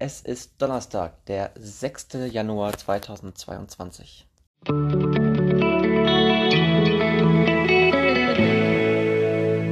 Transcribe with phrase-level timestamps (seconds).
[0.00, 2.08] Es ist Donnerstag, der 6.
[2.32, 4.26] Januar 2022.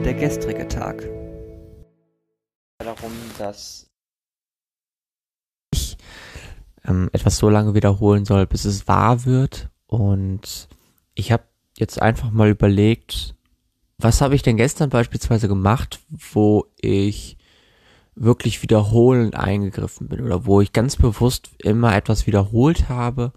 [0.04, 1.08] Der gestrige Tag.
[2.79, 3.90] Darum, dass
[5.72, 5.96] ich
[6.84, 9.70] ähm, etwas so lange wiederholen soll, bis es wahr wird.
[9.86, 10.68] Und
[11.14, 11.43] ich habe
[11.77, 13.34] jetzt einfach mal überlegt,
[13.98, 17.39] was habe ich denn gestern beispielsweise gemacht, wo ich
[18.14, 23.32] wirklich wiederholend eingegriffen bin oder wo ich ganz bewusst immer etwas wiederholt habe,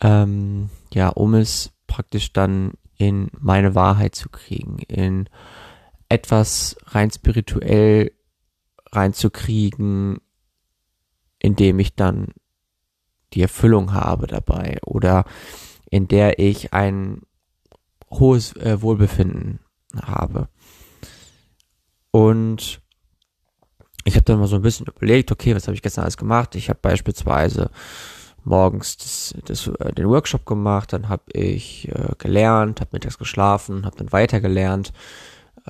[0.00, 5.28] ähm, ja, um es praktisch dann in meine Wahrheit zu kriegen, in
[6.08, 8.12] etwas rein spirituell
[8.90, 10.18] reinzukriegen,
[11.38, 12.28] indem ich dann
[13.32, 15.24] die Erfüllung habe dabei oder
[15.90, 17.22] in der ich ein
[18.10, 19.60] hohes äh, Wohlbefinden
[20.02, 20.48] habe.
[22.10, 22.80] Und
[24.24, 26.54] habe dann mal so ein bisschen überlegt, okay, was habe ich gestern alles gemacht?
[26.54, 27.70] Ich habe beispielsweise
[28.42, 33.84] morgens das, das, äh, den Workshop gemacht, dann habe ich äh, gelernt, habe mittags geschlafen,
[33.84, 34.92] habe dann weiter gelernt,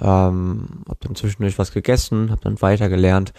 [0.00, 3.32] ähm, habe dann zwischendurch was gegessen, habe dann weiter gelernt.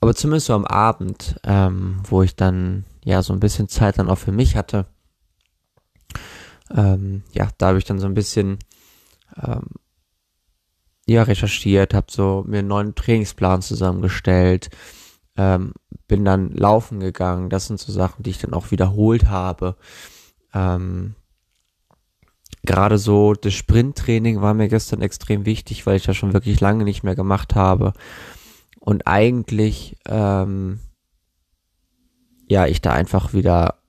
[0.00, 4.10] Aber zumindest so am Abend, ähm, wo ich dann ja so ein bisschen Zeit dann
[4.10, 4.86] auch für mich hatte,
[6.74, 8.58] ähm, ja, da habe ich dann so ein bisschen
[9.42, 9.64] ähm,
[11.06, 14.70] ja recherchiert, habe so mir einen neuen Trainingsplan zusammengestellt,
[15.36, 15.72] ähm,
[16.06, 17.50] bin dann laufen gegangen.
[17.50, 19.76] Das sind so Sachen, die ich dann auch wiederholt habe.
[20.52, 21.14] Ähm,
[22.62, 26.84] Gerade so das Sprinttraining war mir gestern extrem wichtig, weil ich das schon wirklich lange
[26.84, 27.92] nicht mehr gemacht habe.
[28.80, 30.80] Und eigentlich, ähm,
[32.48, 33.80] ja, ich da einfach wieder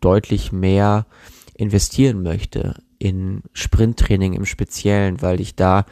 [0.00, 1.06] deutlich mehr
[1.54, 5.86] investieren möchte in Sprinttraining im Speziellen, weil ich da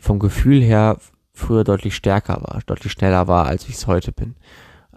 [0.00, 0.98] vom Gefühl her
[1.32, 4.36] früher deutlich stärker war, deutlich schneller war, als ich es heute bin.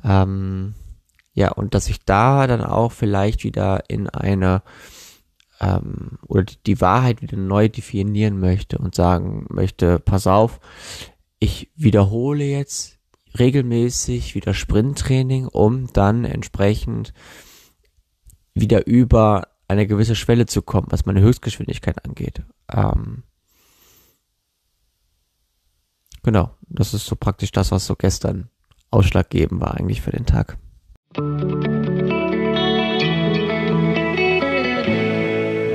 [0.03, 0.75] Ähm,
[1.33, 4.63] ja, und dass ich da dann auch vielleicht wieder in eine
[5.59, 10.59] ähm, oder die, die Wahrheit wieder neu definieren möchte und sagen möchte, pass auf,
[11.39, 12.99] ich wiederhole jetzt
[13.37, 17.13] regelmäßig wieder Sprinttraining, um dann entsprechend
[18.53, 22.43] wieder über eine gewisse Schwelle zu kommen, was meine Höchstgeschwindigkeit angeht.
[22.69, 23.23] Ähm,
[26.23, 28.49] genau, das ist so praktisch das, was so gestern
[28.91, 30.57] ausschlaggebend war eigentlich für den Tag.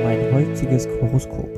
[0.03, 1.57] Mein heutiges Horoskop.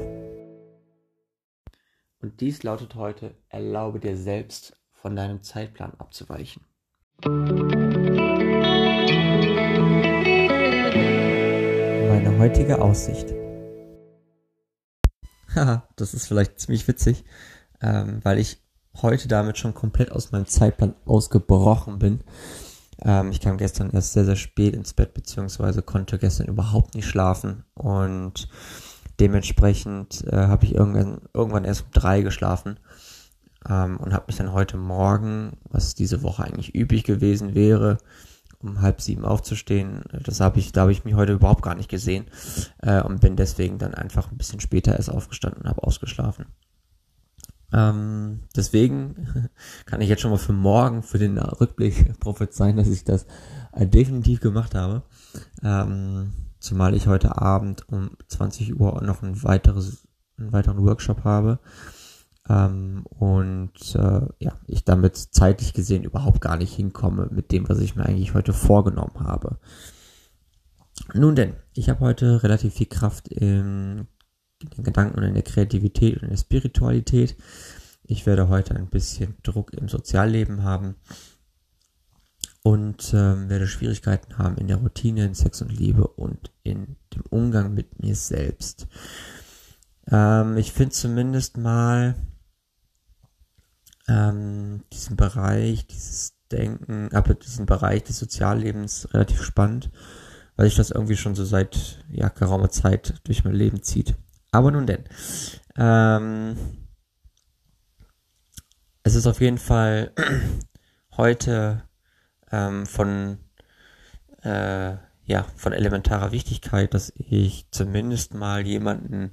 [2.22, 6.64] Und dies lautet heute, erlaube dir selbst von deinem Zeitplan abzuweichen.
[12.40, 13.34] Heutige Aussicht.
[15.54, 17.26] Haha, das ist vielleicht ziemlich witzig,
[17.82, 18.64] ähm, weil ich
[19.02, 22.24] heute damit schon komplett aus meinem Zeitplan ausgebrochen bin.
[23.02, 27.10] Ähm, ich kam gestern erst sehr, sehr spät ins Bett, beziehungsweise konnte gestern überhaupt nicht
[27.10, 28.48] schlafen und
[29.20, 32.80] dementsprechend äh, habe ich irgendwann, irgendwann erst um drei geschlafen
[33.70, 37.98] ähm, und habe mich dann heute Morgen, was diese Woche eigentlich üblich gewesen wäre,
[38.62, 40.04] um halb sieben aufzustehen.
[40.24, 42.26] Das habe ich, da habe ich mich heute überhaupt gar nicht gesehen
[42.80, 46.46] äh, und bin deswegen dann einfach ein bisschen später erst aufgestanden und habe ausgeschlafen.
[47.72, 49.50] Ähm, deswegen
[49.86, 53.26] kann ich jetzt schon mal für morgen, für den Rückblick prophezeien, dass ich das
[53.72, 55.04] äh, definitiv gemacht habe.
[55.64, 61.60] Ähm, zumal ich heute Abend um 20 Uhr noch ein weiteres, einen weiteren Workshop habe.
[62.50, 67.80] Ähm, und äh, ja, ich damit zeitlich gesehen überhaupt gar nicht hinkomme mit dem, was
[67.80, 69.60] ich mir eigentlich heute vorgenommen habe.
[71.14, 74.08] Nun denn, ich habe heute relativ viel Kraft in
[74.62, 77.38] den Gedanken und in der Kreativität und in der Spiritualität.
[78.04, 80.96] Ich werde heute ein bisschen Druck im Sozialleben haben
[82.64, 87.24] und ähm, werde Schwierigkeiten haben in der Routine, in Sex und Liebe und in dem
[87.30, 88.88] Umgang mit mir selbst.
[90.12, 92.16] Ähm, ich finde zumindest mal
[94.10, 99.92] ähm, diesen Bereich, dieses Denken, aber diesen Bereich des Soziallebens relativ spannend,
[100.56, 104.16] weil sich das irgendwie schon so seit ja, geraumer Zeit durch mein Leben zieht.
[104.52, 105.04] Aber nun denn.
[105.78, 106.58] Ähm,
[109.04, 110.12] es ist auf jeden Fall
[111.18, 111.84] heute
[112.52, 113.38] ähm, von
[114.42, 119.32] äh, ja von elementarer Wichtigkeit, dass ich zumindest mal jemanden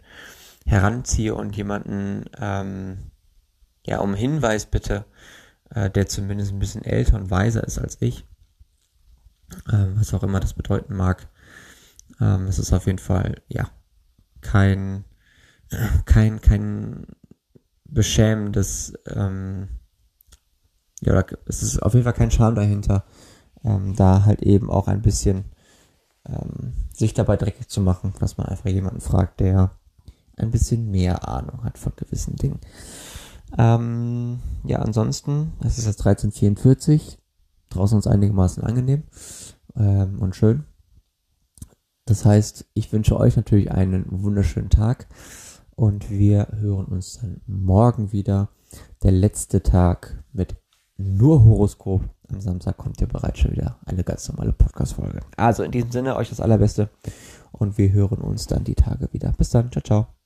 [0.67, 3.11] heranziehe und jemanden ähm,
[3.87, 5.05] ja um Hinweis bitte,
[5.71, 8.27] äh, der zumindest ein bisschen älter und weiser ist als ich,
[9.73, 11.29] ähm, was auch immer das bedeuten mag.
[12.21, 13.71] Ähm, es ist auf jeden Fall ja
[14.41, 15.05] kein
[16.05, 17.07] kein kein
[17.85, 19.69] beschämendes ähm,
[21.03, 23.05] ja, da, es ist auf jeden Fall kein Charme dahinter,
[23.65, 25.45] ähm, da halt eben auch ein bisschen
[26.27, 29.71] ähm, sich dabei dreckig zu machen, dass man einfach jemanden fragt, der
[30.37, 32.61] ein bisschen mehr Ahnung hat von gewissen Dingen.
[33.57, 37.19] Ähm, ja, ansonsten, es ist jetzt 1344,
[37.71, 39.05] draußen ist einigermaßen angenehm
[39.77, 40.65] ähm, und schön.
[42.07, 45.09] Das heißt, ich wünsche euch natürlich einen wunderschönen Tag
[45.75, 48.49] und wir hören uns dann morgen wieder.
[49.03, 50.57] Der letzte Tag mit
[50.97, 52.03] nur Horoskop.
[52.29, 55.21] Am Samstag kommt ja bereits schon wieder eine ganz normale Podcast-Folge.
[55.37, 56.91] Also in diesem Sinne euch das Allerbeste
[57.53, 59.33] und wir hören uns dann die Tage wieder.
[59.39, 59.71] Bis dann.
[59.71, 60.17] Ciao, ciao.